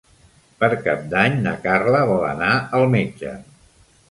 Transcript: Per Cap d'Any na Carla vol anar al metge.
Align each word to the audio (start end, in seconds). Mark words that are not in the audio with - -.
Per 0.63 0.69
Cap 0.87 1.03
d'Any 1.11 1.37
na 1.43 1.53
Carla 1.67 2.01
vol 2.13 2.27
anar 2.31 2.51
al 2.79 2.89
metge. 2.97 3.37